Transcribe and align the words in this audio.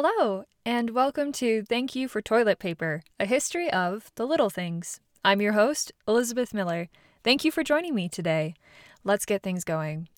Hello, 0.00 0.44
and 0.64 0.90
welcome 0.90 1.32
to 1.32 1.64
Thank 1.64 1.96
You 1.96 2.06
for 2.06 2.22
Toilet 2.22 2.60
Paper, 2.60 3.02
a 3.18 3.26
history 3.26 3.68
of 3.72 4.12
the 4.14 4.26
little 4.26 4.48
things. 4.48 5.00
I'm 5.24 5.40
your 5.40 5.54
host, 5.54 5.90
Elizabeth 6.06 6.54
Miller. 6.54 6.88
Thank 7.24 7.44
you 7.44 7.50
for 7.50 7.64
joining 7.64 7.96
me 7.96 8.08
today. 8.08 8.54
Let's 9.02 9.26
get 9.26 9.42
things 9.42 9.64
going. 9.64 10.08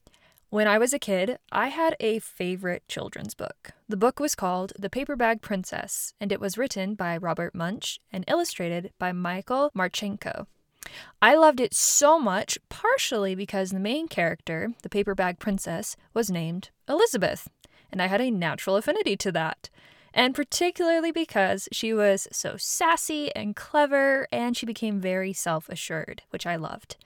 When 0.50 0.68
I 0.68 0.76
was 0.76 0.92
a 0.92 0.98
kid, 0.98 1.38
I 1.50 1.68
had 1.68 1.96
a 1.98 2.18
favorite 2.18 2.82
children's 2.88 3.32
book. 3.32 3.70
The 3.88 3.96
book 3.96 4.20
was 4.20 4.34
called 4.34 4.74
The 4.78 4.90
Paper 4.90 5.16
Bag 5.16 5.40
Princess, 5.40 6.12
and 6.20 6.30
it 6.30 6.40
was 6.40 6.58
written 6.58 6.94
by 6.94 7.16
Robert 7.16 7.54
Munsch 7.54 8.00
and 8.12 8.26
illustrated 8.28 8.92
by 8.98 9.12
Michael 9.12 9.70
Martchenko. 9.74 10.46
I 11.22 11.34
loved 11.34 11.58
it 11.58 11.72
so 11.72 12.18
much, 12.18 12.58
partially 12.68 13.34
because 13.34 13.70
the 13.70 13.80
main 13.80 14.08
character, 14.08 14.74
the 14.82 14.90
paper 14.90 15.14
bag 15.14 15.38
princess, 15.38 15.96
was 16.12 16.30
named 16.30 16.68
Elizabeth, 16.86 17.48
and 17.92 18.00
I 18.00 18.06
had 18.06 18.20
a 18.20 18.30
natural 18.30 18.76
affinity 18.76 19.16
to 19.18 19.32
that. 19.32 19.68
And 20.12 20.34
particularly 20.34 21.12
because 21.12 21.68
she 21.70 21.92
was 21.92 22.26
so 22.32 22.56
sassy 22.56 23.34
and 23.36 23.54
clever, 23.54 24.26
and 24.32 24.56
she 24.56 24.66
became 24.66 25.00
very 25.00 25.32
self 25.32 25.68
assured, 25.68 26.22
which 26.30 26.46
I 26.46 26.56
loved. 26.56 26.96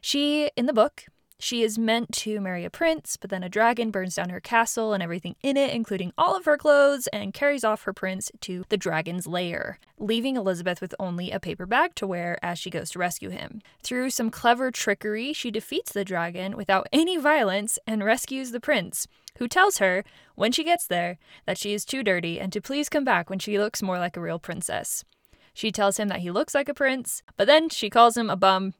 She, 0.00 0.50
in 0.56 0.66
the 0.66 0.72
book, 0.72 1.06
she 1.42 1.64
is 1.64 1.76
meant 1.76 2.12
to 2.12 2.40
marry 2.40 2.64
a 2.64 2.70
prince, 2.70 3.16
but 3.16 3.28
then 3.28 3.42
a 3.42 3.48
dragon 3.48 3.90
burns 3.90 4.14
down 4.14 4.28
her 4.28 4.38
castle 4.38 4.92
and 4.92 5.02
everything 5.02 5.34
in 5.42 5.56
it, 5.56 5.74
including 5.74 6.12
all 6.16 6.36
of 6.36 6.44
her 6.44 6.56
clothes, 6.56 7.08
and 7.08 7.34
carries 7.34 7.64
off 7.64 7.82
her 7.82 7.92
prince 7.92 8.30
to 8.42 8.62
the 8.68 8.76
dragon's 8.76 9.26
lair, 9.26 9.80
leaving 9.98 10.36
Elizabeth 10.36 10.80
with 10.80 10.94
only 11.00 11.32
a 11.32 11.40
paper 11.40 11.66
bag 11.66 11.96
to 11.96 12.06
wear 12.06 12.38
as 12.44 12.60
she 12.60 12.70
goes 12.70 12.90
to 12.90 13.00
rescue 13.00 13.30
him. 13.30 13.60
Through 13.82 14.10
some 14.10 14.30
clever 14.30 14.70
trickery, 14.70 15.32
she 15.32 15.50
defeats 15.50 15.90
the 15.90 16.04
dragon 16.04 16.56
without 16.56 16.86
any 16.92 17.16
violence 17.16 17.76
and 17.88 18.04
rescues 18.04 18.52
the 18.52 18.60
prince, 18.60 19.08
who 19.38 19.48
tells 19.48 19.78
her, 19.78 20.04
when 20.36 20.52
she 20.52 20.62
gets 20.62 20.86
there, 20.86 21.18
that 21.44 21.58
she 21.58 21.74
is 21.74 21.84
too 21.84 22.04
dirty 22.04 22.38
and 22.38 22.52
to 22.52 22.60
please 22.60 22.88
come 22.88 23.04
back 23.04 23.28
when 23.28 23.40
she 23.40 23.58
looks 23.58 23.82
more 23.82 23.98
like 23.98 24.16
a 24.16 24.20
real 24.20 24.38
princess. 24.38 25.04
She 25.52 25.72
tells 25.72 25.96
him 25.96 26.06
that 26.06 26.20
he 26.20 26.30
looks 26.30 26.54
like 26.54 26.68
a 26.68 26.74
prince, 26.74 27.24
but 27.36 27.48
then 27.48 27.68
she 27.68 27.90
calls 27.90 28.16
him 28.16 28.30
a 28.30 28.36
bum 28.36 28.74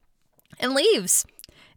and 0.61 0.75
leaves. 0.75 1.27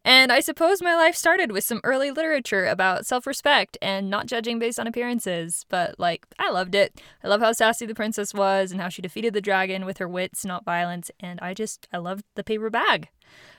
And 0.05 0.31
I 0.31 0.39
suppose 0.39 0.83
my 0.83 0.95
life 0.95 1.15
started 1.15 1.51
with 1.51 1.63
some 1.63 1.81
early 1.83 2.11
literature 2.11 2.67
about 2.67 3.07
self 3.07 3.25
respect 3.25 3.75
and 3.81 4.07
not 4.07 4.27
judging 4.27 4.59
based 4.59 4.79
on 4.79 4.85
appearances. 4.85 5.65
But, 5.67 5.99
like, 5.99 6.27
I 6.37 6.51
loved 6.51 6.75
it. 6.75 7.01
I 7.23 7.27
love 7.27 7.41
how 7.41 7.51
sassy 7.53 7.87
the 7.87 7.95
princess 7.95 8.31
was 8.31 8.71
and 8.71 8.79
how 8.79 8.87
she 8.87 9.01
defeated 9.01 9.33
the 9.33 9.41
dragon 9.41 9.83
with 9.83 9.97
her 9.97 10.07
wits, 10.07 10.45
not 10.45 10.63
violence. 10.63 11.09
And 11.19 11.39
I 11.41 11.55
just, 11.55 11.87
I 11.91 11.97
loved 11.97 12.23
the 12.35 12.43
paper 12.43 12.69
bag. 12.69 13.09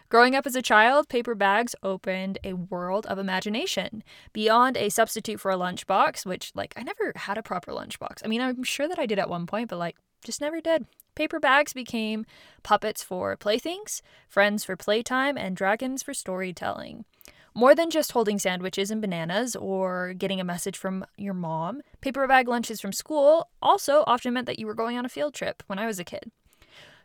Growing 0.08 0.36
up 0.36 0.46
as 0.46 0.54
a 0.54 0.62
child, 0.62 1.08
paper 1.08 1.34
bags 1.34 1.74
opened 1.82 2.38
a 2.44 2.52
world 2.52 3.06
of 3.06 3.18
imagination 3.18 4.04
beyond 4.32 4.76
a 4.76 4.88
substitute 4.88 5.40
for 5.40 5.50
a 5.50 5.56
lunchbox, 5.56 6.24
which, 6.24 6.52
like, 6.54 6.72
I 6.76 6.84
never 6.84 7.12
had 7.16 7.38
a 7.38 7.42
proper 7.42 7.72
lunchbox. 7.72 8.24
I 8.24 8.28
mean, 8.28 8.40
I'm 8.40 8.62
sure 8.62 8.86
that 8.86 9.00
I 9.00 9.06
did 9.06 9.18
at 9.18 9.28
one 9.28 9.46
point, 9.46 9.68
but, 9.68 9.80
like, 9.80 9.96
just 10.22 10.40
never 10.40 10.60
did. 10.60 10.86
Paper 11.16 11.40
bags 11.40 11.72
became 11.72 12.26
puppets 12.62 13.02
for 13.02 13.36
playthings, 13.36 14.02
friends 14.28 14.64
for 14.64 14.76
playtime, 14.76 15.36
and 15.36 15.56
dragons 15.56 16.02
for 16.02 16.12
storytelling. 16.12 17.06
More 17.54 17.74
than 17.74 17.88
just 17.88 18.12
holding 18.12 18.38
sandwiches 18.38 18.90
and 18.90 19.00
bananas 19.00 19.56
or 19.56 20.12
getting 20.12 20.40
a 20.40 20.44
message 20.44 20.76
from 20.76 21.06
your 21.16 21.32
mom, 21.32 21.80
paper 22.02 22.26
bag 22.28 22.48
lunches 22.48 22.82
from 22.82 22.92
school 22.92 23.48
also 23.62 24.04
often 24.06 24.34
meant 24.34 24.46
that 24.46 24.58
you 24.58 24.66
were 24.66 24.74
going 24.74 24.98
on 24.98 25.06
a 25.06 25.08
field 25.08 25.32
trip 25.32 25.62
when 25.66 25.78
I 25.78 25.86
was 25.86 25.98
a 25.98 26.04
kid. 26.04 26.30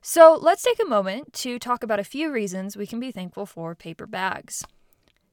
So 0.01 0.37
let's 0.41 0.61
take 0.61 0.81
a 0.81 0.89
moment 0.89 1.31
to 1.35 1.57
talk 1.57 1.81
about 1.81 2.01
a 2.01 2.03
few 2.03 2.33
reasons 2.33 2.75
we 2.75 2.87
can 2.87 2.99
be 2.99 3.11
thankful 3.11 3.45
for 3.45 3.75
paper 3.75 4.05
bags. 4.05 4.65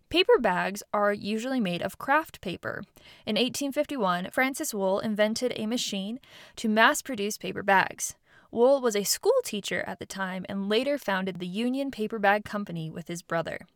Paper 0.08 0.38
bags 0.38 0.84
are 0.94 1.12
usually 1.12 1.58
made 1.58 1.82
of 1.82 1.98
kraft 1.98 2.40
paper. 2.40 2.84
In 3.26 3.34
1851, 3.34 4.30
Francis 4.30 4.72
Wolle 4.72 5.00
invented 5.00 5.52
a 5.56 5.66
machine 5.66 6.20
to 6.54 6.68
mass 6.68 7.02
produce 7.02 7.36
paper 7.36 7.64
bags. 7.64 8.14
Wolle 8.50 8.80
was 8.80 8.96
a 8.96 9.04
school 9.04 9.40
teacher 9.44 9.84
at 9.86 9.98
the 9.98 10.06
time 10.06 10.46
and 10.48 10.68
later 10.68 10.96
founded 10.96 11.38
the 11.38 11.46
Union 11.46 11.90
Paper 11.90 12.18
Bag 12.18 12.44
Company 12.44 12.90
with 12.90 13.08
his 13.08 13.22
brother. 13.22 13.66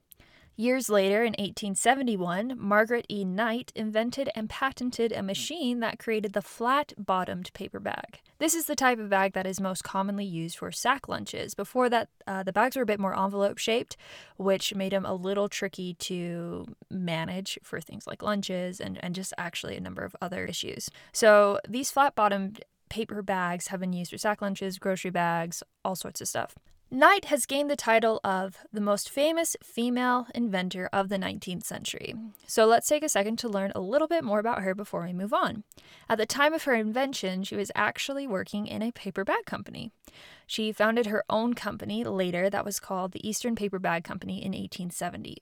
Years 0.55 0.91
later, 0.91 1.23
in 1.23 1.33
1871, 1.33 2.55
Margaret 2.59 3.07
E. 3.11 3.25
Knight 3.25 3.73
invented 3.75 4.29
and 4.35 4.51
patented 4.51 5.11
a 5.11 5.23
machine 5.23 5.81
that 5.81 5.99
created 5.99 6.35
the 6.35 6.43
flat 6.43 6.93
bottomed 6.99 7.51
paper 7.55 7.81
bag. 7.81 8.21
This 8.39 8.55
is 8.55 8.67
the 8.67 8.77
type 8.77 8.99
of 8.99 9.09
bag 9.09 9.33
that 9.33 9.47
is 9.47 9.61
most 9.61 9.83
commonly 9.83 10.27
used 10.27 10.59
for 10.59 10.71
sack 10.71 11.09
lunches. 11.09 11.55
Before 11.55 11.89
that, 11.89 12.09
uh, 12.27 12.43
the 12.43 12.53
bags 12.53 12.77
were 12.77 12.83
a 12.83 12.87
bit 12.87 13.01
more 13.01 13.19
envelope 13.19 13.57
shaped, 13.57 13.97
which 14.37 14.75
made 14.75 14.93
them 14.93 15.07
a 15.07 15.15
little 15.15 15.49
tricky 15.49 15.95
to 15.95 16.67
manage 16.91 17.59
for 17.63 17.81
things 17.81 18.07
like 18.07 18.23
lunches 18.23 18.79
and, 18.79 19.03
and 19.03 19.15
just 19.15 19.33
actually 19.39 19.77
a 19.77 19.81
number 19.81 20.05
of 20.05 20.15
other 20.21 20.45
issues. 20.45 20.91
So, 21.13 21.61
these 21.67 21.91
flat 21.91 22.15
bottomed 22.15 22.63
paper 22.93 23.23
bags 23.23 23.69
have 23.69 23.81
been 23.81 23.95
used 23.95 24.11
for 24.11 24.19
sack 24.19 24.43
lunches, 24.43 24.79
grocery 24.79 25.11
bags, 25.11 25.63
all 25.83 25.97
sorts 25.97 26.21
of 26.21 26.29
stuff. 26.29 26.55
Knight 26.91 27.25
has 27.25 27.47
gained 27.47 27.71
the 27.71 27.75
title 27.75 28.21
of 28.23 28.59
the 28.71 28.83
most 28.83 29.09
famous 29.09 29.57
female 29.63 30.27
inventor 30.35 30.91
of 30.93 31.09
the 31.09 31.17
19th 31.17 31.65
century. 31.65 32.15
So 32.47 32.67
let's 32.67 32.87
take 32.87 33.03
a 33.03 33.09
second 33.09 33.39
to 33.39 33.49
learn 33.49 33.73
a 33.75 33.81
little 33.81 34.09
bit 34.09 34.23
more 34.23 34.39
about 34.39 34.61
her 34.61 34.75
before 34.75 35.05
we 35.07 35.15
move 35.15 35.33
on. 35.33 35.65
At 36.07 36.19
the 36.19 36.27
time 36.27 36.53
of 36.53 36.65
her 36.65 36.75
invention, 36.75 37.45
she 37.45 37.57
was 37.57 37.73
actually 37.75 38.27
working 38.27 38.67
in 38.67 38.83
a 38.83 38.93
paper 38.93 39.25
bag 39.25 39.47
company. 39.47 39.91
She 40.47 40.71
founded 40.71 41.07
her 41.07 41.25
own 41.31 41.55
company 41.55 42.05
later 42.05 42.51
that 42.51 42.67
was 42.67 42.79
called 42.79 43.13
the 43.13 43.27
Eastern 43.27 43.57
Paper 43.57 43.79
Bag 43.79 44.05
Company 44.05 44.45
in 44.45 44.53
1870. 44.53 45.39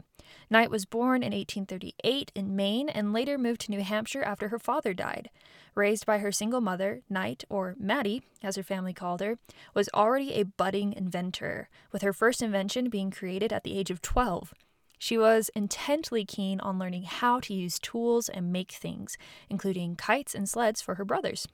Knight 0.48 0.70
was 0.70 0.84
born 0.84 1.22
in 1.22 1.32
1838 1.32 2.32
in 2.34 2.56
Maine 2.56 2.88
and 2.88 3.12
later 3.12 3.38
moved 3.38 3.60
to 3.62 3.70
New 3.70 3.82
Hampshire 3.82 4.22
after 4.22 4.48
her 4.48 4.58
father 4.58 4.94
died. 4.94 5.30
Raised 5.74 6.06
by 6.06 6.18
her 6.18 6.32
single 6.32 6.60
mother, 6.60 7.02
Knight, 7.08 7.44
or 7.48 7.74
Mattie, 7.78 8.22
as 8.42 8.56
her 8.56 8.62
family 8.62 8.92
called 8.92 9.20
her, 9.20 9.38
was 9.74 9.88
already 9.94 10.34
a 10.34 10.44
budding 10.44 10.92
inventor, 10.92 11.68
with 11.92 12.02
her 12.02 12.12
first 12.12 12.42
invention 12.42 12.88
being 12.90 13.10
created 13.10 13.52
at 13.52 13.64
the 13.64 13.78
age 13.78 13.90
of 13.90 14.02
12. 14.02 14.52
She 14.98 15.16
was 15.16 15.50
intently 15.54 16.26
keen 16.26 16.60
on 16.60 16.78
learning 16.78 17.04
how 17.04 17.40
to 17.40 17.54
use 17.54 17.78
tools 17.78 18.28
and 18.28 18.52
make 18.52 18.72
things, 18.72 19.16
including 19.48 19.96
kites 19.96 20.34
and 20.34 20.48
sleds 20.48 20.82
for 20.82 20.96
her 20.96 21.04
brothers. 21.04 21.48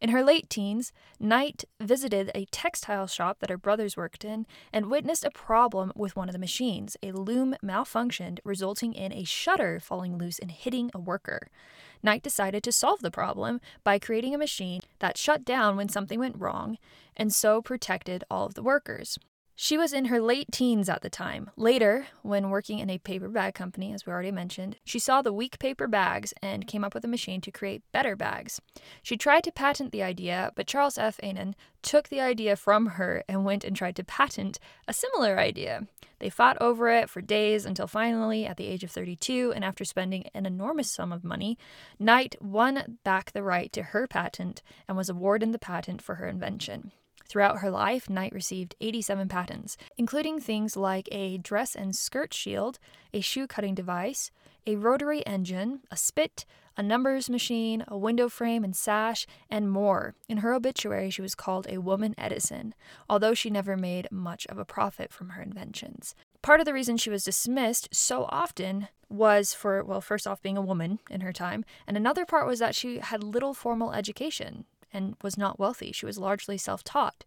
In 0.00 0.10
her 0.10 0.22
late 0.22 0.48
teens, 0.48 0.92
Knight 1.18 1.64
visited 1.80 2.30
a 2.34 2.44
textile 2.46 3.08
shop 3.08 3.40
that 3.40 3.50
her 3.50 3.58
brothers 3.58 3.96
worked 3.96 4.24
in 4.24 4.46
and 4.72 4.90
witnessed 4.90 5.24
a 5.24 5.30
problem 5.30 5.92
with 5.96 6.14
one 6.14 6.28
of 6.28 6.32
the 6.32 6.38
machines. 6.38 6.96
A 7.02 7.10
loom 7.12 7.56
malfunctioned, 7.64 8.38
resulting 8.44 8.94
in 8.94 9.12
a 9.12 9.24
shutter 9.24 9.80
falling 9.80 10.16
loose 10.16 10.38
and 10.38 10.52
hitting 10.52 10.90
a 10.94 11.00
worker. 11.00 11.48
Knight 12.02 12.22
decided 12.22 12.62
to 12.62 12.72
solve 12.72 13.00
the 13.00 13.10
problem 13.10 13.60
by 13.82 13.98
creating 13.98 14.34
a 14.34 14.38
machine 14.38 14.82
that 15.00 15.18
shut 15.18 15.44
down 15.44 15.76
when 15.76 15.88
something 15.88 16.20
went 16.20 16.38
wrong 16.38 16.78
and 17.16 17.34
so 17.34 17.60
protected 17.60 18.22
all 18.30 18.46
of 18.46 18.54
the 18.54 18.62
workers. 18.62 19.18
She 19.60 19.76
was 19.76 19.92
in 19.92 20.04
her 20.04 20.20
late 20.20 20.52
teens 20.52 20.88
at 20.88 21.02
the 21.02 21.10
time. 21.10 21.50
Later, 21.56 22.06
when 22.22 22.48
working 22.48 22.78
in 22.78 22.88
a 22.88 22.98
paper 22.98 23.28
bag 23.28 23.54
company, 23.54 23.92
as 23.92 24.06
we 24.06 24.12
already 24.12 24.30
mentioned, 24.30 24.76
she 24.84 25.00
saw 25.00 25.20
the 25.20 25.32
weak 25.32 25.58
paper 25.58 25.88
bags 25.88 26.32
and 26.40 26.68
came 26.68 26.84
up 26.84 26.94
with 26.94 27.04
a 27.04 27.08
machine 27.08 27.40
to 27.40 27.50
create 27.50 27.82
better 27.90 28.14
bags. 28.14 28.60
She 29.02 29.16
tried 29.16 29.42
to 29.42 29.50
patent 29.50 29.90
the 29.90 30.00
idea, 30.00 30.52
but 30.54 30.68
Charles 30.68 30.96
F. 30.96 31.18
Annan 31.24 31.56
took 31.82 32.08
the 32.08 32.20
idea 32.20 32.54
from 32.54 32.86
her 32.86 33.24
and 33.28 33.44
went 33.44 33.64
and 33.64 33.74
tried 33.74 33.96
to 33.96 34.04
patent 34.04 34.60
a 34.86 34.92
similar 34.92 35.40
idea. 35.40 35.88
They 36.20 36.30
fought 36.30 36.56
over 36.60 36.88
it 36.90 37.10
for 37.10 37.20
days 37.20 37.66
until 37.66 37.88
finally, 37.88 38.46
at 38.46 38.58
the 38.58 38.66
age 38.68 38.84
of 38.84 38.92
32, 38.92 39.52
and 39.56 39.64
after 39.64 39.84
spending 39.84 40.30
an 40.34 40.46
enormous 40.46 40.88
sum 40.88 41.12
of 41.12 41.24
money, 41.24 41.58
Knight 41.98 42.36
won 42.40 42.98
back 43.02 43.32
the 43.32 43.42
right 43.42 43.72
to 43.72 43.82
her 43.82 44.06
patent 44.06 44.62
and 44.86 44.96
was 44.96 45.08
awarded 45.08 45.50
the 45.50 45.58
patent 45.58 46.00
for 46.00 46.14
her 46.14 46.28
invention. 46.28 46.92
Throughout 47.28 47.58
her 47.58 47.70
life, 47.70 48.08
Knight 48.08 48.32
received 48.32 48.74
87 48.80 49.28
patents, 49.28 49.76
including 49.98 50.40
things 50.40 50.76
like 50.76 51.08
a 51.12 51.36
dress 51.36 51.74
and 51.74 51.94
skirt 51.94 52.32
shield, 52.32 52.78
a 53.12 53.20
shoe 53.20 53.46
cutting 53.46 53.74
device, 53.74 54.30
a 54.66 54.76
rotary 54.76 55.26
engine, 55.26 55.80
a 55.90 55.96
spit, 55.96 56.46
a 56.76 56.82
numbers 56.82 57.28
machine, 57.28 57.84
a 57.86 57.98
window 57.98 58.28
frame 58.28 58.64
and 58.64 58.74
sash, 58.74 59.26
and 59.50 59.70
more. 59.70 60.14
In 60.28 60.38
her 60.38 60.54
obituary, 60.54 61.10
she 61.10 61.20
was 61.20 61.34
called 61.34 61.66
a 61.68 61.78
woman 61.78 62.14
Edison, 62.16 62.74
although 63.10 63.34
she 63.34 63.50
never 63.50 63.76
made 63.76 64.10
much 64.10 64.46
of 64.46 64.58
a 64.58 64.64
profit 64.64 65.12
from 65.12 65.30
her 65.30 65.42
inventions. 65.42 66.14
Part 66.40 66.60
of 66.60 66.66
the 66.66 66.72
reason 66.72 66.96
she 66.96 67.10
was 67.10 67.24
dismissed 67.24 67.88
so 67.92 68.26
often 68.30 68.88
was 69.10 69.52
for, 69.52 69.82
well, 69.84 70.00
first 70.00 70.26
off, 70.26 70.40
being 70.40 70.56
a 70.56 70.62
woman 70.62 71.00
in 71.10 71.20
her 71.22 71.32
time, 71.32 71.64
and 71.86 71.96
another 71.96 72.24
part 72.24 72.46
was 72.46 72.58
that 72.60 72.74
she 72.74 72.98
had 72.98 73.22
little 73.22 73.54
formal 73.54 73.92
education 73.92 74.64
and 74.92 75.14
was 75.22 75.36
not 75.36 75.58
wealthy. 75.58 75.92
She 75.92 76.06
was 76.06 76.18
largely 76.18 76.58
self 76.58 76.82
taught. 76.84 77.24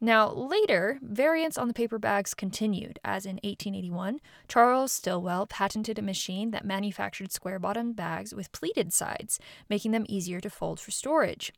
Now, 0.00 0.30
later, 0.30 1.00
variants 1.02 1.58
on 1.58 1.66
the 1.66 1.74
paper 1.74 1.98
bags 1.98 2.32
continued, 2.32 3.00
as 3.04 3.26
in 3.26 3.36
1881, 3.42 4.20
Charles 4.46 4.92
Stilwell 4.92 5.46
patented 5.46 5.98
a 5.98 6.02
machine 6.02 6.52
that 6.52 6.64
manufactured 6.64 7.32
square 7.32 7.58
bottomed 7.58 7.96
bags 7.96 8.32
with 8.32 8.52
pleated 8.52 8.92
sides, 8.92 9.40
making 9.68 9.90
them 9.90 10.06
easier 10.08 10.40
to 10.40 10.50
fold 10.50 10.78
for 10.78 10.92
storage. 10.92 11.52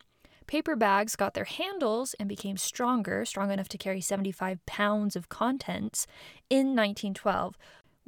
Paper 0.47 0.75
bags 0.75 1.17
got 1.17 1.35
their 1.35 1.44
handles 1.44 2.14
and 2.19 2.29
became 2.29 2.56
stronger, 2.56 3.26
strong 3.26 3.52
enough 3.52 3.69
to 3.69 3.79
carry 3.79 4.00
75 4.00 4.64
pounds 4.64 5.17
of 5.17 5.29
contents, 5.29 6.06
in 6.49 6.75
1912, 6.75 7.56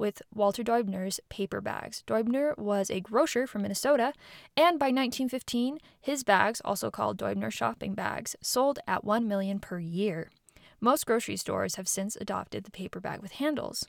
with 0.03 0.21
Walter 0.35 0.63
Deubener's 0.65 1.21
paper 1.29 1.61
bags. 1.61 2.03
Deubener 2.05 2.57
was 2.57 2.91
a 2.91 2.99
grocer 2.99 3.47
from 3.47 3.61
Minnesota, 3.61 4.11
and 4.57 4.77
by 4.77 4.87
1915, 4.87 5.77
his 6.01 6.25
bags, 6.25 6.61
also 6.65 6.91
called 6.91 7.17
Deubener 7.17 7.49
shopping 7.49 7.93
bags, 7.93 8.35
sold 8.41 8.79
at 8.85 9.05
1 9.05 9.29
million 9.29 9.61
per 9.61 9.79
year. 9.79 10.29
Most 10.81 11.05
grocery 11.05 11.37
stores 11.37 11.75
have 11.75 11.87
since 11.87 12.17
adopted 12.17 12.65
the 12.65 12.71
paper 12.71 12.99
bag 12.99 13.21
with 13.21 13.31
handles. 13.31 13.87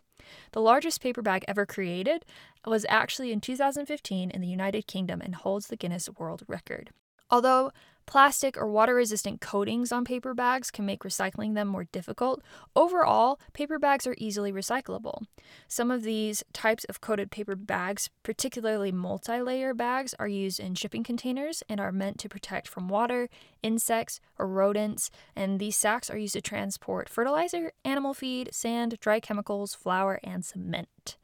The 0.52 0.60
largest 0.60 1.00
paper 1.00 1.20
bag 1.20 1.44
ever 1.48 1.66
created 1.66 2.24
was 2.64 2.86
actually 2.88 3.32
in 3.32 3.40
2015 3.40 4.30
in 4.30 4.40
the 4.40 4.46
United 4.46 4.86
Kingdom 4.86 5.20
and 5.20 5.34
holds 5.34 5.66
the 5.66 5.76
Guinness 5.76 6.08
World 6.16 6.44
Record. 6.46 6.90
Although 7.28 7.72
plastic 8.06 8.56
or 8.56 8.66
water 8.66 8.94
resistant 8.94 9.40
coatings 9.40 9.92
on 9.92 10.04
paper 10.04 10.34
bags 10.34 10.70
can 10.70 10.86
make 10.86 11.02
recycling 11.02 11.54
them 11.54 11.68
more 11.68 11.84
difficult, 11.84 12.42
overall, 12.76 13.38
paper 13.52 13.78
bags 13.78 14.06
are 14.06 14.14
easily 14.18 14.52
recyclable. 14.52 15.22
Some 15.68 15.90
of 15.90 16.02
these 16.02 16.42
types 16.52 16.84
of 16.84 17.00
coated 17.00 17.30
paper 17.30 17.56
bags, 17.56 18.10
particularly 18.22 18.92
multi 18.92 19.40
layer 19.40 19.74
bags, 19.74 20.14
are 20.18 20.28
used 20.28 20.60
in 20.60 20.74
shipping 20.74 21.04
containers 21.04 21.62
and 21.68 21.80
are 21.80 21.92
meant 21.92 22.18
to 22.18 22.28
protect 22.28 22.68
from 22.68 22.88
water, 22.88 23.28
insects, 23.62 24.20
or 24.38 24.46
rodents. 24.46 25.10
And 25.34 25.58
these 25.58 25.76
sacks 25.76 26.10
are 26.10 26.18
used 26.18 26.34
to 26.34 26.40
transport 26.40 27.08
fertilizer, 27.08 27.72
animal 27.84 28.14
feed, 28.14 28.50
sand, 28.52 28.98
dry 29.00 29.20
chemicals, 29.20 29.74
flour, 29.74 30.20
and 30.22 30.44
cement. 30.44 31.16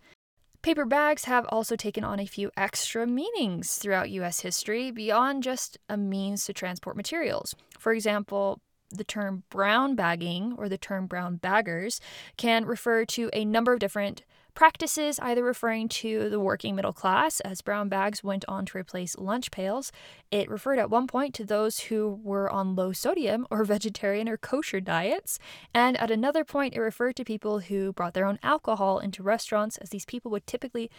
Paper 0.62 0.84
bags 0.84 1.24
have 1.24 1.46
also 1.48 1.74
taken 1.74 2.04
on 2.04 2.20
a 2.20 2.26
few 2.26 2.50
extra 2.54 3.06
meanings 3.06 3.76
throughout 3.76 4.10
US 4.10 4.40
history 4.40 4.90
beyond 4.90 5.42
just 5.42 5.78
a 5.88 5.96
means 5.96 6.44
to 6.44 6.52
transport 6.52 6.96
materials. 6.96 7.54
For 7.78 7.94
example, 7.94 8.60
the 8.90 9.04
term 9.04 9.44
brown 9.48 9.94
bagging 9.94 10.54
or 10.58 10.68
the 10.68 10.76
term 10.76 11.06
brown 11.06 11.36
baggers 11.36 11.98
can 12.36 12.66
refer 12.66 13.06
to 13.06 13.30
a 13.32 13.46
number 13.46 13.72
of 13.72 13.78
different 13.78 14.24
practices, 14.54 15.18
either 15.20 15.42
referring 15.42 15.88
to 15.88 16.28
the 16.28 16.40
working 16.40 16.76
middle 16.76 16.92
class, 16.92 17.40
as 17.40 17.60
brown 17.60 17.88
bags 17.88 18.24
went 18.24 18.44
on 18.48 18.66
to 18.66 18.78
replace 18.78 19.16
lunch 19.16 19.50
pails. 19.50 19.92
It 20.30 20.50
referred 20.50 20.78
at 20.78 20.90
one 20.90 21.06
point 21.06 21.34
to 21.36 21.44
those 21.44 21.80
who 21.80 22.20
were 22.22 22.50
on 22.50 22.74
low 22.74 22.92
sodium 22.92 23.46
or 23.50 23.64
vegetarian 23.76 24.28
or 24.28 24.36
kosher 24.36 24.80
diets. 24.80 25.38
And 25.74 25.96
at 25.98 26.10
another 26.10 26.44
point, 26.44 26.74
it 26.74 26.80
referred 26.80 27.16
to 27.16 27.24
people 27.24 27.60
who 27.60 27.92
brought 27.92 28.14
their 28.14 28.26
own 28.26 28.38
alcohol 28.42 28.98
into 28.98 29.22
restaurants, 29.22 29.76
as 29.78 29.90
these 29.90 30.04
people 30.04 30.30
would 30.30 30.46
typically 30.46 30.90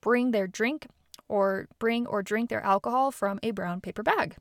bring 0.00 0.30
their 0.30 0.46
drink 0.46 0.86
or 1.28 1.68
bring 1.78 2.06
or 2.06 2.22
drink 2.22 2.48
their 2.48 2.64
alcohol 2.64 3.10
from 3.10 3.38
a 3.42 3.50
brown 3.50 3.80
paper 3.80 4.02
bag. 4.02 4.36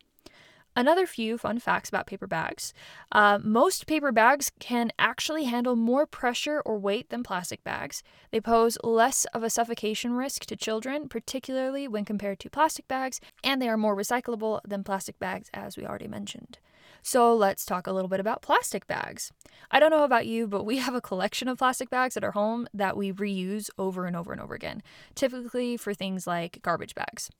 Another 0.77 1.07
few 1.07 1.39
fun 1.39 1.57
facts 1.57 1.89
about 1.89 2.05
paper 2.05 2.27
bags. 2.27 2.71
Uh, 3.11 3.39
most 3.41 3.87
paper 3.87 4.11
bags 4.11 4.51
can 4.59 4.91
actually 4.99 5.45
handle 5.45 5.75
more 5.75 6.05
pressure 6.05 6.61
or 6.67 6.77
weight 6.77 7.09
than 7.09 7.23
plastic 7.23 7.63
bags. 7.63 8.03
They 8.29 8.39
pose 8.39 8.77
less 8.83 9.25
of 9.33 9.41
a 9.41 9.49
suffocation 9.49 10.13
risk 10.13 10.45
to 10.45 10.55
children, 10.55 11.09
particularly 11.09 11.87
when 11.87 12.05
compared 12.05 12.39
to 12.41 12.51
plastic 12.51 12.87
bags, 12.87 13.19
and 13.43 13.59
they 13.59 13.67
are 13.69 13.75
more 13.75 13.95
recyclable 13.95 14.61
than 14.67 14.83
plastic 14.83 15.17
bags, 15.17 15.49
as 15.51 15.77
we 15.77 15.83
already 15.83 16.07
mentioned. 16.07 16.59
So 17.01 17.35
let's 17.35 17.65
talk 17.65 17.87
a 17.87 17.91
little 17.91 18.07
bit 18.07 18.19
about 18.19 18.43
plastic 18.43 18.85
bags. 18.85 19.31
I 19.71 19.79
don't 19.79 19.89
know 19.89 20.03
about 20.03 20.27
you, 20.27 20.45
but 20.45 20.63
we 20.63 20.77
have 20.85 20.93
a 20.93 21.01
collection 21.01 21.47
of 21.47 21.57
plastic 21.57 21.89
bags 21.89 22.15
at 22.15 22.23
our 22.23 22.33
home 22.33 22.67
that 22.71 22.95
we 22.95 23.11
reuse 23.11 23.71
over 23.79 24.05
and 24.05 24.15
over 24.15 24.31
and 24.31 24.39
over 24.39 24.53
again, 24.53 24.83
typically 25.15 25.75
for 25.75 25.95
things 25.95 26.27
like 26.27 26.59
garbage 26.61 26.93
bags. 26.93 27.31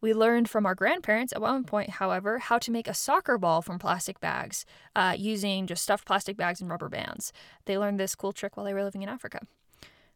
We 0.00 0.14
learned 0.14 0.48
from 0.48 0.64
our 0.64 0.76
grandparents 0.76 1.32
at 1.32 1.40
one 1.40 1.64
point, 1.64 1.90
however, 1.90 2.38
how 2.38 2.58
to 2.58 2.70
make 2.70 2.86
a 2.86 2.94
soccer 2.94 3.36
ball 3.36 3.62
from 3.62 3.80
plastic 3.80 4.20
bags 4.20 4.64
uh, 4.94 5.14
using 5.18 5.66
just 5.66 5.82
stuffed 5.82 6.06
plastic 6.06 6.36
bags 6.36 6.60
and 6.60 6.70
rubber 6.70 6.88
bands. 6.88 7.32
They 7.64 7.76
learned 7.76 7.98
this 7.98 8.14
cool 8.14 8.32
trick 8.32 8.56
while 8.56 8.64
they 8.64 8.74
were 8.74 8.84
living 8.84 9.02
in 9.02 9.08
Africa. 9.08 9.40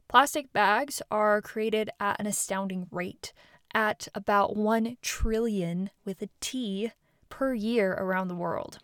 Plastic 0.08 0.52
bags 0.52 1.02
are 1.10 1.40
created 1.40 1.90
at 1.98 2.20
an 2.20 2.26
astounding 2.26 2.86
rate, 2.92 3.32
at 3.74 4.08
about 4.14 4.56
1 4.56 4.98
trillion 5.02 5.90
with 6.04 6.22
a 6.22 6.28
T 6.40 6.92
per 7.28 7.54
year 7.54 7.92
around 7.94 8.28
the 8.28 8.34
world. 8.34 8.78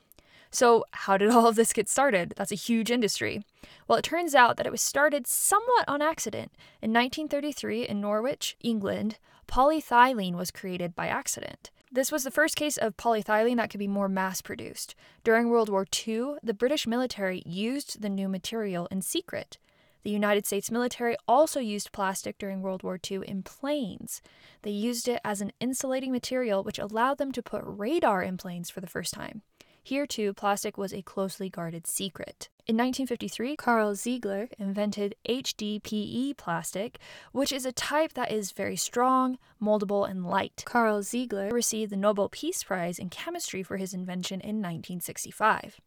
So, 0.50 0.84
how 0.92 1.18
did 1.18 1.30
all 1.30 1.46
of 1.46 1.56
this 1.56 1.72
get 1.72 1.88
started? 1.88 2.34
That's 2.36 2.52
a 2.52 2.56
huge 2.56 2.90
industry. 2.90 3.42
Well, 3.86 3.98
it 3.98 4.02
turns 4.02 4.34
out 4.34 4.56
that 4.56 4.66
it 4.66 4.72
was 4.72 4.80
started 4.80 5.26
somewhat 5.26 5.84
on 5.86 6.02
accident. 6.02 6.52
In 6.80 6.92
1933, 6.92 7.86
in 7.86 8.00
Northwich, 8.00 8.56
England, 8.62 9.18
polyethylene 9.48 10.34
was 10.34 10.50
created 10.50 10.94
by 10.94 11.08
accident. 11.08 11.70
This 11.90 12.12
was 12.12 12.22
the 12.22 12.30
first 12.30 12.54
case 12.54 12.76
of 12.76 12.98
polyethylene 12.98 13.56
that 13.56 13.70
could 13.70 13.78
be 13.78 13.88
more 13.88 14.08
mass 14.08 14.42
produced. 14.42 14.94
During 15.24 15.48
World 15.48 15.70
War 15.70 15.86
II, 16.06 16.34
the 16.42 16.54
British 16.54 16.86
military 16.86 17.42
used 17.46 18.02
the 18.02 18.10
new 18.10 18.28
material 18.28 18.86
in 18.90 19.00
secret. 19.00 19.56
The 20.04 20.10
United 20.10 20.46
States 20.46 20.70
military 20.70 21.16
also 21.26 21.60
used 21.60 21.92
plastic 21.92 22.38
during 22.38 22.60
World 22.60 22.82
War 22.82 23.00
II 23.10 23.22
in 23.26 23.42
planes. 23.42 24.22
They 24.62 24.70
used 24.70 25.08
it 25.08 25.20
as 25.24 25.40
an 25.40 25.52
insulating 25.60 26.12
material, 26.12 26.62
which 26.62 26.78
allowed 26.78 27.18
them 27.18 27.32
to 27.32 27.42
put 27.42 27.62
radar 27.64 28.22
in 28.22 28.36
planes 28.36 28.70
for 28.70 28.80
the 28.80 28.86
first 28.86 29.14
time. 29.14 29.42
Here, 29.82 30.06
too, 30.06 30.34
plastic 30.34 30.76
was 30.76 30.92
a 30.92 31.02
closely 31.02 31.48
guarded 31.48 31.86
secret. 31.86 32.48
In 32.66 32.76
1953, 32.76 33.56
Karl 33.56 33.94
Ziegler 33.94 34.50
invented 34.58 35.14
HDPE 35.26 36.36
plastic, 36.36 36.98
which 37.32 37.50
is 37.50 37.64
a 37.64 37.72
type 37.72 38.12
that 38.12 38.30
is 38.30 38.52
very 38.52 38.76
strong, 38.76 39.38
moldable, 39.62 40.08
and 40.08 40.26
light. 40.26 40.62
Karl 40.66 41.02
Ziegler 41.02 41.48
received 41.48 41.90
the 41.90 41.96
Nobel 41.96 42.28
Peace 42.28 42.62
Prize 42.62 42.98
in 42.98 43.08
Chemistry 43.08 43.62
for 43.62 43.78
his 43.78 43.94
invention 43.94 44.40
in 44.40 44.56
1965. 44.56 45.80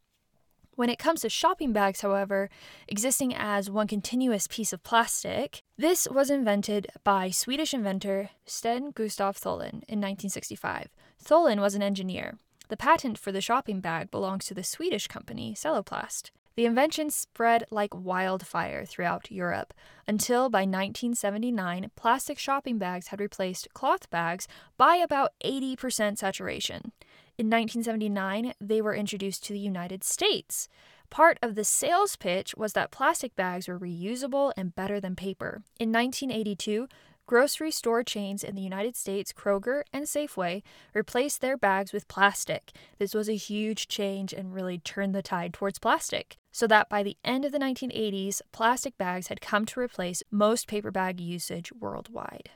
When 0.74 0.88
it 0.88 0.98
comes 0.98 1.20
to 1.20 1.28
shopping 1.28 1.72
bags, 1.72 2.00
however, 2.00 2.48
existing 2.88 3.34
as 3.34 3.70
one 3.70 3.86
continuous 3.86 4.46
piece 4.46 4.72
of 4.72 4.82
plastic, 4.82 5.62
this 5.76 6.08
was 6.10 6.30
invented 6.30 6.88
by 7.04 7.30
Swedish 7.30 7.74
inventor 7.74 8.30
Sten 8.46 8.90
Gustaf 8.92 9.38
Thulin 9.38 9.84
in 9.86 10.00
1965. 10.00 10.88
Thulin 11.22 11.60
was 11.60 11.74
an 11.74 11.82
engineer. 11.82 12.38
The 12.68 12.76
patent 12.76 13.18
for 13.18 13.32
the 13.32 13.40
shopping 13.40 13.80
bag 13.80 14.10
belongs 14.10 14.46
to 14.46 14.54
the 14.54 14.64
Swedish 14.64 15.06
company 15.06 15.54
Celloplast. 15.54 16.30
The 16.54 16.66
invention 16.66 17.10
spread 17.10 17.64
like 17.70 17.94
wildfire 17.94 18.84
throughout 18.84 19.30
Europe 19.30 19.72
until 20.06 20.50
by 20.50 20.60
1979, 20.60 21.90
plastic 21.96 22.38
shopping 22.38 22.78
bags 22.78 23.08
had 23.08 23.20
replaced 23.20 23.72
cloth 23.72 24.10
bags 24.10 24.46
by 24.76 24.96
about 24.96 25.32
80% 25.44 26.18
saturation. 26.18 26.92
In 27.38 27.46
1979, 27.46 28.52
they 28.60 28.82
were 28.82 28.94
introduced 28.94 29.44
to 29.44 29.54
the 29.54 29.58
United 29.58 30.04
States. 30.04 30.68
Part 31.08 31.38
of 31.42 31.54
the 31.54 31.64
sales 31.64 32.16
pitch 32.16 32.54
was 32.56 32.74
that 32.74 32.90
plastic 32.90 33.34
bags 33.34 33.68
were 33.68 33.78
reusable 33.78 34.52
and 34.56 34.74
better 34.74 35.00
than 35.00 35.16
paper. 35.16 35.62
In 35.80 35.90
1982, 35.90 36.88
Grocery 37.32 37.70
store 37.70 38.02
chains 38.02 38.44
in 38.44 38.56
the 38.56 38.60
United 38.60 38.94
States, 38.94 39.32
Kroger 39.32 39.84
and 39.90 40.04
Safeway, 40.04 40.62
replaced 40.92 41.40
their 41.40 41.56
bags 41.56 41.90
with 41.90 42.06
plastic. 42.06 42.72
This 42.98 43.14
was 43.14 43.26
a 43.26 43.36
huge 43.36 43.88
change 43.88 44.34
and 44.34 44.52
really 44.52 44.76
turned 44.76 45.14
the 45.14 45.22
tide 45.22 45.54
towards 45.54 45.78
plastic. 45.78 46.36
So 46.50 46.66
that 46.66 46.90
by 46.90 47.02
the 47.02 47.16
end 47.24 47.46
of 47.46 47.52
the 47.52 47.58
1980s, 47.58 48.42
plastic 48.52 48.98
bags 48.98 49.28
had 49.28 49.40
come 49.40 49.64
to 49.64 49.80
replace 49.80 50.22
most 50.30 50.68
paper 50.68 50.90
bag 50.90 51.20
usage 51.20 51.72
worldwide. 51.72 52.50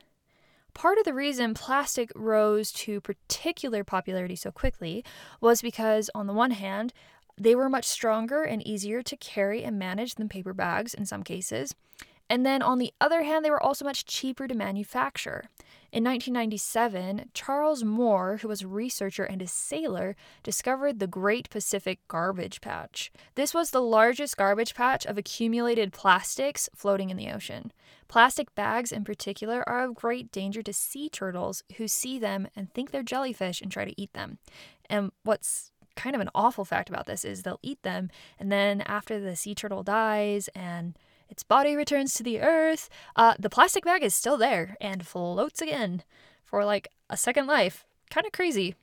Part 0.74 0.98
of 0.98 1.04
the 1.04 1.14
reason 1.14 1.54
plastic 1.54 2.12
rose 2.14 2.70
to 2.72 3.00
particular 3.00 3.82
popularity 3.82 4.36
so 4.36 4.50
quickly 4.50 5.02
was 5.40 5.62
because, 5.62 6.10
on 6.14 6.26
the 6.26 6.34
one 6.34 6.50
hand, 6.50 6.92
they 7.38 7.54
were 7.54 7.70
much 7.70 7.86
stronger 7.86 8.42
and 8.42 8.66
easier 8.66 9.02
to 9.04 9.16
carry 9.16 9.64
and 9.64 9.78
manage 9.78 10.16
than 10.16 10.28
paper 10.28 10.52
bags 10.52 10.92
in 10.92 11.06
some 11.06 11.22
cases. 11.22 11.74
And 12.28 12.44
then 12.44 12.60
on 12.62 12.78
the 12.78 12.92
other 13.00 13.22
hand, 13.22 13.44
they 13.44 13.50
were 13.50 13.62
also 13.62 13.84
much 13.84 14.04
cheaper 14.04 14.48
to 14.48 14.54
manufacture. 14.54 15.44
In 15.92 16.02
1997, 16.02 17.30
Charles 17.32 17.84
Moore, 17.84 18.38
who 18.38 18.48
was 18.48 18.62
a 18.62 18.68
researcher 18.68 19.24
and 19.24 19.40
a 19.40 19.46
sailor, 19.46 20.16
discovered 20.42 20.98
the 20.98 21.06
Great 21.06 21.48
Pacific 21.48 22.00
Garbage 22.08 22.60
Patch. 22.60 23.12
This 23.36 23.54
was 23.54 23.70
the 23.70 23.80
largest 23.80 24.36
garbage 24.36 24.74
patch 24.74 25.06
of 25.06 25.16
accumulated 25.16 25.92
plastics 25.92 26.68
floating 26.74 27.10
in 27.10 27.16
the 27.16 27.30
ocean. 27.30 27.72
Plastic 28.08 28.54
bags, 28.54 28.92
in 28.92 29.04
particular, 29.04 29.66
are 29.68 29.84
of 29.84 29.94
great 29.94 30.32
danger 30.32 30.62
to 30.62 30.72
sea 30.72 31.08
turtles 31.08 31.62
who 31.76 31.86
see 31.86 32.18
them 32.18 32.48
and 32.56 32.72
think 32.72 32.90
they're 32.90 33.02
jellyfish 33.02 33.62
and 33.62 33.70
try 33.70 33.84
to 33.84 34.00
eat 34.00 34.12
them. 34.12 34.38
And 34.90 35.12
what's 35.22 35.70
kind 35.94 36.14
of 36.14 36.20
an 36.20 36.30
awful 36.34 36.64
fact 36.64 36.88
about 36.88 37.06
this 37.06 37.24
is 37.24 37.42
they'll 37.42 37.58
eat 37.62 37.82
them, 37.82 38.10
and 38.38 38.52
then 38.52 38.82
after 38.82 39.18
the 39.18 39.34
sea 39.34 39.54
turtle 39.54 39.82
dies 39.82 40.48
and 40.48 40.96
its 41.28 41.42
body 41.42 41.76
returns 41.76 42.14
to 42.14 42.22
the 42.22 42.40
earth. 42.40 42.88
Uh, 43.14 43.34
the 43.38 43.50
plastic 43.50 43.84
bag 43.84 44.02
is 44.02 44.14
still 44.14 44.36
there 44.36 44.76
and 44.80 45.06
floats 45.06 45.60
again 45.60 46.02
for 46.44 46.64
like 46.64 46.88
a 47.10 47.16
second 47.16 47.46
life. 47.46 47.84
Kind 48.10 48.26
of 48.26 48.32
crazy. 48.32 48.74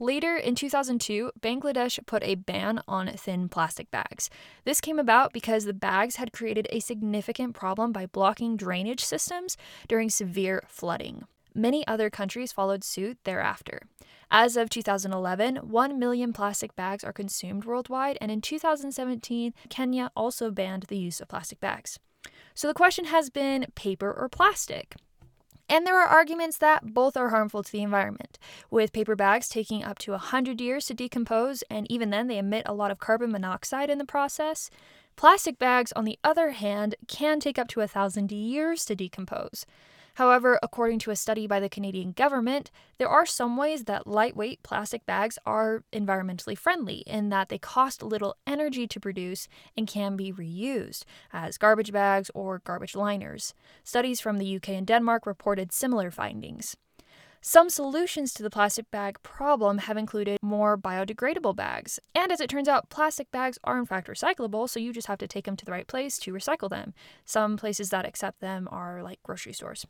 Later 0.00 0.36
in 0.36 0.54
2002, 0.54 1.32
Bangladesh 1.40 1.98
put 2.06 2.22
a 2.22 2.36
ban 2.36 2.80
on 2.86 3.08
thin 3.08 3.48
plastic 3.48 3.90
bags. 3.90 4.30
This 4.64 4.80
came 4.80 4.98
about 4.98 5.32
because 5.32 5.64
the 5.64 5.72
bags 5.72 6.16
had 6.16 6.32
created 6.32 6.68
a 6.70 6.78
significant 6.78 7.54
problem 7.54 7.90
by 7.90 8.06
blocking 8.06 8.56
drainage 8.56 9.04
systems 9.04 9.56
during 9.88 10.08
severe 10.08 10.62
flooding. 10.68 11.24
Many 11.58 11.84
other 11.88 12.08
countries 12.08 12.52
followed 12.52 12.84
suit 12.84 13.18
thereafter. 13.24 13.82
As 14.30 14.56
of 14.56 14.70
2011, 14.70 15.56
1 15.56 15.98
million 15.98 16.32
plastic 16.32 16.76
bags 16.76 17.02
are 17.02 17.12
consumed 17.12 17.64
worldwide, 17.64 18.16
and 18.20 18.30
in 18.30 18.40
2017, 18.40 19.52
Kenya 19.68 20.12
also 20.14 20.52
banned 20.52 20.84
the 20.84 20.96
use 20.96 21.20
of 21.20 21.26
plastic 21.26 21.58
bags. 21.58 21.98
So 22.54 22.68
the 22.68 22.74
question 22.74 23.06
has 23.06 23.28
been 23.28 23.66
paper 23.74 24.12
or 24.12 24.28
plastic? 24.28 24.94
And 25.68 25.84
there 25.84 26.00
are 26.00 26.06
arguments 26.06 26.58
that 26.58 26.94
both 26.94 27.16
are 27.16 27.30
harmful 27.30 27.64
to 27.64 27.72
the 27.72 27.82
environment, 27.82 28.38
with 28.70 28.92
paper 28.92 29.16
bags 29.16 29.48
taking 29.48 29.82
up 29.82 29.98
to 29.98 30.12
100 30.12 30.60
years 30.60 30.86
to 30.86 30.94
decompose, 30.94 31.64
and 31.68 31.90
even 31.90 32.10
then 32.10 32.28
they 32.28 32.38
emit 32.38 32.62
a 32.66 32.72
lot 32.72 32.92
of 32.92 33.00
carbon 33.00 33.32
monoxide 33.32 33.90
in 33.90 33.98
the 33.98 34.04
process. 34.04 34.70
Plastic 35.16 35.58
bags, 35.58 35.90
on 35.96 36.04
the 36.04 36.20
other 36.22 36.50
hand, 36.50 36.94
can 37.08 37.40
take 37.40 37.58
up 37.58 37.66
to 37.66 37.80
1,000 37.80 38.30
years 38.30 38.84
to 38.84 38.94
decompose. 38.94 39.66
However, 40.18 40.58
according 40.64 40.98
to 41.00 41.12
a 41.12 41.16
study 41.16 41.46
by 41.46 41.60
the 41.60 41.68
Canadian 41.68 42.10
government, 42.10 42.72
there 42.98 43.08
are 43.08 43.24
some 43.24 43.56
ways 43.56 43.84
that 43.84 44.04
lightweight 44.04 44.64
plastic 44.64 45.06
bags 45.06 45.38
are 45.46 45.84
environmentally 45.92 46.58
friendly 46.58 47.04
in 47.06 47.28
that 47.28 47.50
they 47.50 47.58
cost 47.58 48.02
little 48.02 48.34
energy 48.44 48.88
to 48.88 48.98
produce 48.98 49.46
and 49.76 49.86
can 49.86 50.16
be 50.16 50.32
reused 50.32 51.04
as 51.32 51.56
garbage 51.56 51.92
bags 51.92 52.32
or 52.34 52.60
garbage 52.64 52.96
liners. 52.96 53.54
Studies 53.84 54.20
from 54.20 54.38
the 54.38 54.56
UK 54.56 54.70
and 54.70 54.88
Denmark 54.88 55.24
reported 55.24 55.72
similar 55.72 56.10
findings. 56.10 56.76
Some 57.40 57.70
solutions 57.70 58.34
to 58.34 58.42
the 58.42 58.50
plastic 58.50 58.90
bag 58.90 59.22
problem 59.22 59.78
have 59.78 59.96
included 59.96 60.38
more 60.42 60.76
biodegradable 60.76 61.54
bags. 61.54 62.00
And 62.12 62.32
as 62.32 62.40
it 62.40 62.50
turns 62.50 62.66
out, 62.66 62.90
plastic 62.90 63.30
bags 63.30 63.60
are 63.62 63.78
in 63.78 63.86
fact 63.86 64.08
recyclable, 64.08 64.68
so 64.68 64.80
you 64.80 64.92
just 64.92 65.06
have 65.06 65.18
to 65.18 65.28
take 65.28 65.44
them 65.44 65.54
to 65.54 65.64
the 65.64 65.70
right 65.70 65.86
place 65.86 66.18
to 66.18 66.32
recycle 66.32 66.68
them. 66.68 66.92
Some 67.24 67.56
places 67.56 67.90
that 67.90 68.04
accept 68.04 68.40
them 68.40 68.66
are 68.72 69.00
like 69.04 69.22
grocery 69.22 69.52
stores. 69.52 69.86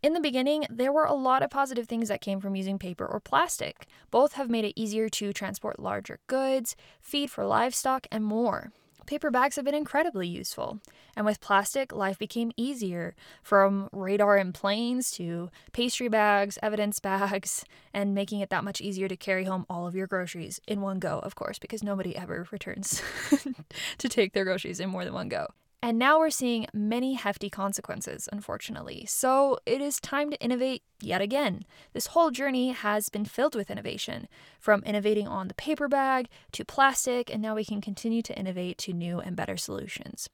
In 0.00 0.12
the 0.12 0.20
beginning, 0.20 0.64
there 0.70 0.92
were 0.92 1.06
a 1.06 1.12
lot 1.12 1.42
of 1.42 1.50
positive 1.50 1.88
things 1.88 2.08
that 2.08 2.20
came 2.20 2.40
from 2.40 2.54
using 2.54 2.78
paper 2.78 3.04
or 3.04 3.18
plastic. 3.18 3.84
Both 4.12 4.34
have 4.34 4.48
made 4.48 4.64
it 4.64 4.80
easier 4.80 5.08
to 5.08 5.32
transport 5.32 5.80
larger 5.80 6.20
goods, 6.28 6.76
feed 7.00 7.32
for 7.32 7.44
livestock, 7.44 8.06
and 8.12 8.24
more. 8.24 8.70
Paper 9.06 9.32
bags 9.32 9.56
have 9.56 9.64
been 9.64 9.74
incredibly 9.74 10.28
useful. 10.28 10.78
And 11.16 11.26
with 11.26 11.40
plastic, 11.40 11.92
life 11.92 12.16
became 12.16 12.52
easier 12.56 13.16
from 13.42 13.88
radar 13.90 14.36
in 14.36 14.52
planes 14.52 15.10
to 15.12 15.50
pastry 15.72 16.08
bags, 16.08 16.60
evidence 16.62 17.00
bags, 17.00 17.64
and 17.92 18.14
making 18.14 18.38
it 18.38 18.50
that 18.50 18.62
much 18.62 18.80
easier 18.80 19.08
to 19.08 19.16
carry 19.16 19.44
home 19.44 19.66
all 19.68 19.88
of 19.88 19.96
your 19.96 20.06
groceries 20.06 20.60
in 20.68 20.80
one 20.80 21.00
go, 21.00 21.18
of 21.18 21.34
course, 21.34 21.58
because 21.58 21.82
nobody 21.82 22.14
ever 22.14 22.46
returns 22.52 23.02
to 23.98 24.08
take 24.08 24.32
their 24.32 24.44
groceries 24.44 24.78
in 24.78 24.90
more 24.90 25.04
than 25.04 25.14
one 25.14 25.28
go. 25.28 25.48
And 25.80 25.96
now 25.98 26.18
we're 26.18 26.30
seeing 26.30 26.66
many 26.74 27.14
hefty 27.14 27.48
consequences, 27.48 28.28
unfortunately. 28.32 29.04
So 29.06 29.58
it 29.64 29.80
is 29.80 30.00
time 30.00 30.30
to 30.30 30.40
innovate 30.40 30.82
yet 31.00 31.20
again. 31.20 31.64
This 31.92 32.08
whole 32.08 32.32
journey 32.32 32.72
has 32.72 33.08
been 33.08 33.24
filled 33.24 33.54
with 33.54 33.70
innovation, 33.70 34.26
from 34.58 34.82
innovating 34.82 35.28
on 35.28 35.46
the 35.46 35.54
paper 35.54 35.86
bag 35.86 36.28
to 36.52 36.64
plastic, 36.64 37.32
and 37.32 37.40
now 37.40 37.54
we 37.54 37.64
can 37.64 37.80
continue 37.80 38.22
to 38.22 38.36
innovate 38.36 38.78
to 38.78 38.92
new 38.92 39.20
and 39.20 39.36
better 39.36 39.56
solutions. 39.56 40.28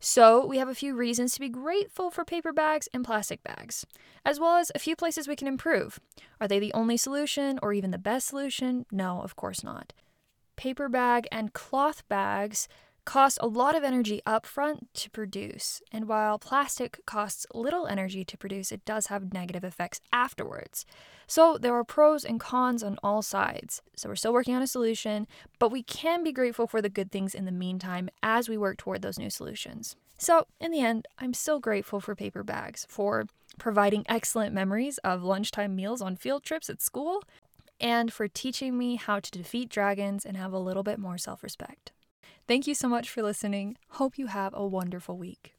So, 0.00 0.44
we 0.44 0.58
have 0.58 0.68
a 0.68 0.74
few 0.74 0.94
reasons 0.94 1.32
to 1.32 1.40
be 1.40 1.48
grateful 1.48 2.10
for 2.10 2.24
paper 2.24 2.52
bags 2.52 2.88
and 2.92 3.04
plastic 3.04 3.42
bags, 3.42 3.86
as 4.22 4.38
well 4.38 4.56
as 4.56 4.70
a 4.74 4.78
few 4.78 4.96
places 4.96 5.26
we 5.26 5.36
can 5.36 5.48
improve. 5.48 5.98
Are 6.40 6.48
they 6.48 6.58
the 6.58 6.74
only 6.74 6.98
solution 6.98 7.58
or 7.62 7.72
even 7.72 7.90
the 7.90 7.96
best 7.96 8.26
solution? 8.26 8.84
No, 8.90 9.22
of 9.22 9.36
course 9.36 9.64
not. 9.64 9.94
Paper 10.56 10.88
bag 10.88 11.26
and 11.32 11.52
cloth 11.52 12.06
bags 12.08 12.68
cost 13.04 13.38
a 13.40 13.46
lot 13.46 13.76
of 13.76 13.84
energy 13.84 14.20
upfront 14.26 14.86
to 14.94 15.10
produce, 15.10 15.82
and 15.92 16.08
while 16.08 16.38
plastic 16.38 17.00
costs 17.06 17.46
little 17.54 17.86
energy 17.86 18.24
to 18.24 18.38
produce, 18.38 18.72
it 18.72 18.84
does 18.84 19.06
have 19.06 19.32
negative 19.32 19.64
effects 19.64 20.00
afterwards. 20.12 20.86
So 21.26 21.58
there 21.58 21.74
are 21.74 21.84
pros 21.84 22.24
and 22.24 22.40
cons 22.40 22.82
on 22.82 22.98
all 23.02 23.22
sides. 23.22 23.82
So 23.96 24.08
we're 24.08 24.16
still 24.16 24.32
working 24.32 24.54
on 24.54 24.62
a 24.62 24.66
solution, 24.66 25.26
but 25.58 25.70
we 25.72 25.82
can 25.82 26.22
be 26.22 26.32
grateful 26.32 26.66
for 26.66 26.82
the 26.82 26.88
good 26.88 27.10
things 27.10 27.34
in 27.34 27.44
the 27.44 27.52
meantime 27.52 28.08
as 28.22 28.48
we 28.48 28.58
work 28.58 28.78
toward 28.78 29.02
those 29.02 29.18
new 29.18 29.30
solutions. 29.30 29.96
So, 30.16 30.46
in 30.60 30.70
the 30.70 30.80
end, 30.80 31.06
I'm 31.18 31.34
still 31.34 31.58
grateful 31.58 32.00
for 32.00 32.14
paper 32.14 32.44
bags, 32.44 32.86
for 32.88 33.26
providing 33.58 34.04
excellent 34.08 34.54
memories 34.54 34.98
of 34.98 35.22
lunchtime 35.22 35.74
meals 35.74 36.00
on 36.00 36.16
field 36.16 36.44
trips 36.44 36.70
at 36.70 36.80
school, 36.80 37.22
and 37.80 38.12
for 38.12 38.28
teaching 38.28 38.78
me 38.78 38.96
how 38.96 39.18
to 39.18 39.30
defeat 39.30 39.68
dragons 39.68 40.24
and 40.24 40.36
have 40.36 40.52
a 40.52 40.58
little 40.58 40.82
bit 40.84 40.98
more 40.98 41.18
self 41.18 41.42
respect. 41.42 41.92
Thank 42.46 42.66
you 42.66 42.74
so 42.74 42.88
much 42.88 43.10
for 43.10 43.22
listening. 43.22 43.76
Hope 43.90 44.18
you 44.18 44.26
have 44.28 44.52
a 44.54 44.66
wonderful 44.66 45.16
week. 45.16 45.53